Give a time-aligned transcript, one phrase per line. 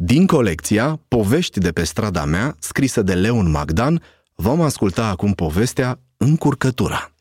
[0.00, 4.02] Din colecția Povești de pe strada mea, scrisă de Leon Magdan,
[4.34, 7.12] vom asculta acum povestea Încurcătura.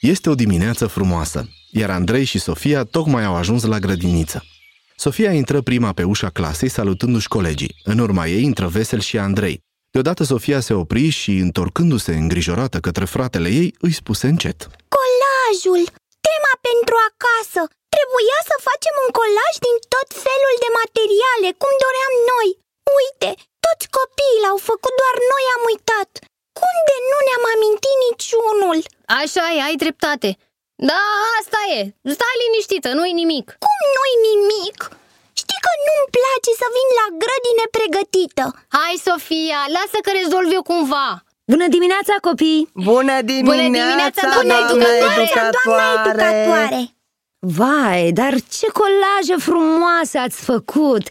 [0.00, 4.44] Este o dimineață frumoasă, iar Andrei și Sofia tocmai au ajuns la grădiniță.
[4.96, 7.74] Sofia intră prima pe ușa clasei salutându-și colegii.
[7.84, 9.60] În urma ei intră Vesel și Andrei.
[9.90, 14.66] Deodată Sofia se opri și, întorcându-se îngrijorată către fratele ei, îi spuse încet.
[14.66, 15.84] Colajul!
[16.26, 17.68] Tema pentru acasă!
[18.04, 22.48] Trebuia să facem un colaj din tot felul de materiale, cum doream noi.
[22.98, 23.30] Uite,
[23.64, 26.10] toți copiii l-au făcut, doar noi am uitat.
[26.60, 28.78] Cum de nu ne-am amintit niciunul?
[29.20, 30.30] Așa e, ai dreptate.
[30.88, 31.02] Da,
[31.38, 31.80] asta e.
[32.16, 33.46] Stai liniștită, nu-i nimic.
[33.66, 34.78] Cum nu-i nimic?
[35.40, 38.44] Știi că nu-mi place să vin la grădine pregătită.
[38.76, 41.08] Hai, Sofia, lasă că rezolv eu cumva.
[41.52, 42.62] Bună dimineața, copii!
[42.90, 45.50] Bună dimineața, dimineața, doamna doamna educatoare!
[45.64, 46.80] doamna educatoare!
[47.46, 51.02] Vai, dar ce colaje frumoase ați făcut!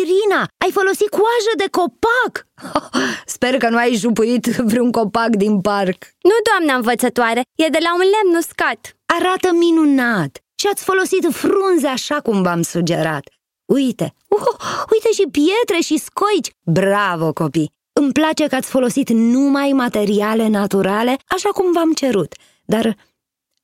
[0.00, 2.46] Irina, ai folosit coajă de copac!
[3.34, 6.04] Sper că nu ai jupuit vreun copac din parc.
[6.22, 8.96] Nu, doamna învățătoare, e de la un lemn uscat.
[9.06, 13.28] Arată minunat și ați folosit frunze așa cum v-am sugerat.
[13.64, 16.50] Uite, uh, uite și pietre și scoici.
[16.64, 17.72] Bravo, copii!
[17.92, 22.34] Îmi place că ați folosit numai materiale naturale, așa cum v-am cerut.
[22.64, 22.96] Dar,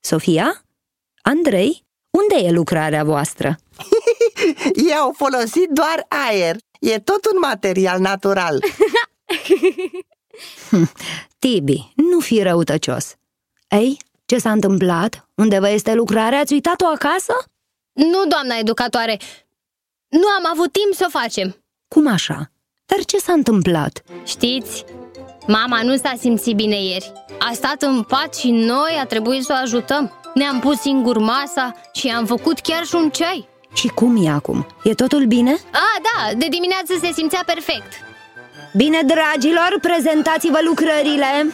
[0.01, 0.63] Sofia?
[1.23, 1.87] Andrei?
[2.21, 3.57] Unde e lucrarea voastră?
[4.87, 6.57] Ei au folosit doar aer.
[6.81, 8.59] E tot un material natural.
[11.39, 13.15] Tibi, nu fi răutăcios.
[13.69, 13.97] Ei,
[14.27, 15.29] ce s-a întâmplat?
[15.35, 16.39] Unde vă este lucrarea?
[16.39, 17.33] Ați uitat-o acasă?
[17.93, 19.19] Nu, doamna educatoare,
[20.09, 21.57] nu am avut timp să o facem.
[21.89, 22.51] Cum așa?
[22.87, 24.03] Dar ce s-a întâmplat?
[24.25, 24.85] Știți,
[25.47, 27.13] mama nu s-a simțit bine ieri.
[27.39, 30.13] A stat în pat și noi a trebuit să o ajutăm.
[30.35, 33.49] Ne-am pus singur masa și am făcut chiar și un ceai.
[33.75, 34.67] Și cum e acum?
[34.85, 35.51] E totul bine?
[35.73, 37.93] A, da, de dimineață se simțea perfect.
[38.77, 41.53] Bine, dragilor, prezentați-vă lucrările!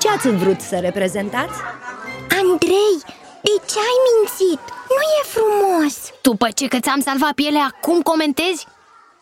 [0.00, 1.58] Ce ați vrut să reprezentați?
[2.40, 2.94] Andrei,
[3.42, 4.62] de ce ai mințit?
[4.96, 5.94] Nu e frumos!
[6.22, 8.66] După ce că ți-am salvat pielea, acum comentezi?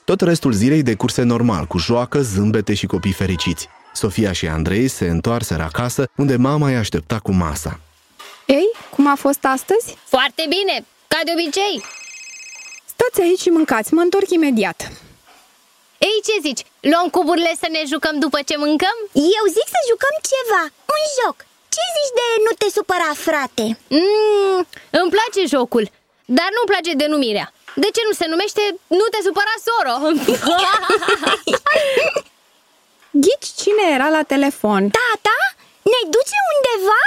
[0.04, 3.68] Tot restul zilei decurse normal, cu joacă, zâmbete și copii fericiți.
[3.92, 7.80] Sofia și Andrei se întoarseră acasă, unde mama îi aștepta cu masa.
[9.06, 9.86] Ei, cum a fost astăzi?
[10.14, 10.76] Foarte bine,
[11.12, 11.74] ca de obicei.
[12.92, 14.78] Stați aici și mâncați, mă întorc imediat.
[16.08, 16.62] Ei, ce zici?
[16.90, 18.96] Luăm cuburile să ne jucăm după ce mâncăm?
[19.36, 20.62] Eu zic să jucăm ceva,
[20.96, 21.36] un joc.
[21.74, 23.66] Ce zici de nu te supăra, frate?
[24.00, 24.60] Mm,
[25.00, 25.84] îmi place jocul,
[26.38, 27.46] dar nu-mi place denumirea.
[27.82, 28.62] De ce nu se numește
[29.00, 29.94] Nu te supăra, soro?
[33.24, 34.82] Ghici cine era la telefon?
[34.98, 35.38] Tata?
[35.92, 37.02] Ne duce undeva?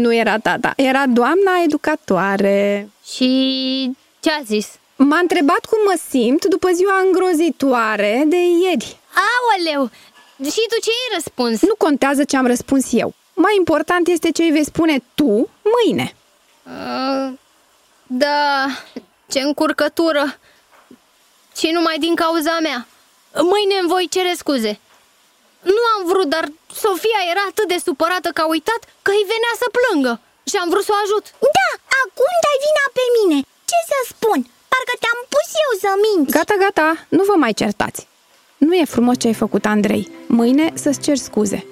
[0.00, 2.88] Nu era tata, era doamna educatoare.
[3.14, 4.68] Și ce a zis?
[4.96, 8.96] M-a întrebat cum mă simt după ziua îngrozitoare de ieri.
[9.14, 9.90] Aoleu!
[10.44, 11.62] Și tu ce ai răspuns?
[11.62, 13.14] Nu contează ce am răspuns eu.
[13.34, 16.14] Mai important este ce îi vei spune tu mâine.
[16.62, 17.32] Uh,
[18.06, 18.66] da,
[19.28, 20.38] ce încurcătură!
[21.56, 22.86] Și numai din cauza mea.
[23.34, 24.78] Mâine îmi voi cere scuze.
[25.76, 26.44] Nu am vrut, dar
[26.82, 30.12] Sofia era atât de supărată că a uitat că îi venea să plângă
[30.50, 31.24] și am vrut să o ajut.
[31.58, 31.70] Da,
[32.02, 33.38] acum dai vina pe mine.
[33.70, 34.38] Ce să spun?
[34.72, 36.32] Parcă te-am pus eu să minți.
[36.36, 38.00] Gata, gata, nu vă mai certați.
[38.66, 40.04] Nu e frumos ce ai făcut, Andrei.
[40.26, 41.66] Mâine să-ți cer scuze.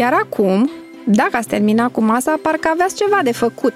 [0.00, 0.70] Iar acum,
[1.04, 3.74] dacă ați terminat cu masa, parcă aveați ceva de făcut.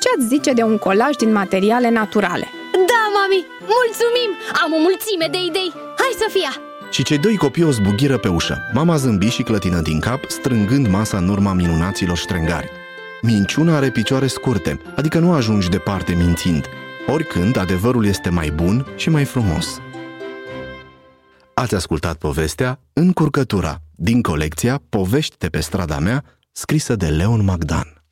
[0.00, 2.48] Ce ați zice de un colaj din materiale naturale?
[2.72, 4.30] Da, mami, mulțumim!
[4.62, 5.72] Am o mulțime de idei.
[5.98, 6.63] Hai, Sofia!
[6.90, 8.58] Și cei doi copii o zbugiră pe ușă.
[8.72, 12.70] Mama zâmbi și clătină din cap, strângând masa în urma minunaților ștrengari.
[13.22, 16.66] Minciuna are picioare scurte, adică nu ajungi departe mințind.
[17.06, 19.80] Oricând, adevărul este mai bun și mai frumos.
[21.54, 28.03] Ați ascultat povestea Încurcătura, din colecția Povești de pe strada mea, scrisă de Leon Magdan.